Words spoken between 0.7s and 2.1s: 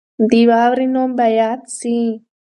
نوم به یاد سي.